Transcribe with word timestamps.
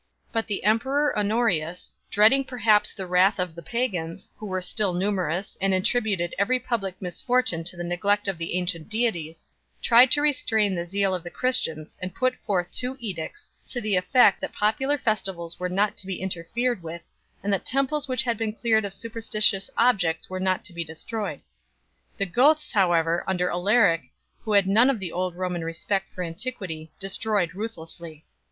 But 0.31 0.47
the 0.47 0.63
emperor 0.63 1.15
Honorius, 1.15 1.93
dread 2.09 2.33
ing 2.33 2.45
perhaps 2.45 2.91
the 2.91 3.05
wrath 3.05 3.37
of 3.37 3.53
the 3.53 3.61
pagans, 3.61 4.31
who 4.35 4.47
were 4.47 4.59
still 4.59 4.95
numerous 4.95 5.59
and 5.61 5.75
attributed 5.75 6.33
every 6.39 6.57
public 6.57 6.99
misfortune 6.99 7.63
to 7.65 7.77
the 7.77 7.83
neglect 7.83 8.27
of 8.27 8.39
the 8.39 8.55
ancient 8.55 8.89
deities, 8.89 9.45
tried 9.79 10.09
to 10.13 10.21
restrain 10.21 10.73
the 10.73 10.85
zeal 10.85 11.13
of 11.13 11.21
the 11.21 11.29
Christians, 11.29 11.99
and 12.01 12.15
put 12.15 12.35
forth 12.37 12.71
two 12.71 12.97
edicts 12.99 13.51
3, 13.67 13.73
to 13.73 13.81
the 13.81 13.95
effect 13.95 14.41
that 14.41 14.53
popular 14.53 14.97
festivals 14.97 15.59
were 15.59 15.69
not 15.69 15.95
to 15.97 16.07
be 16.07 16.19
interfered 16.19 16.81
with, 16.81 17.03
and 17.43 17.53
that 17.53 17.63
temples 17.63 18.07
which 18.07 18.23
had 18.23 18.39
been 18.39 18.53
cleared 18.53 18.85
of 18.85 18.95
superstitious 18.95 19.69
ob 19.77 19.99
jects 19.99 20.31
were 20.31 20.39
not 20.39 20.63
to 20.63 20.73
be 20.73 20.83
destroyed. 20.83 21.41
The 22.17 22.25
Goths, 22.25 22.71
however, 22.71 23.23
under 23.27 23.51
Alaric, 23.51 24.05
who 24.39 24.53
had 24.53 24.65
none 24.65 24.89
of 24.89 24.99
the 24.99 25.11
old 25.11 25.35
Roman 25.35 25.63
respect 25.63 26.09
for 26.09 26.23
antiquity, 26.23 26.91
destroyed 26.97 27.53
ruthlessly. 27.53 28.25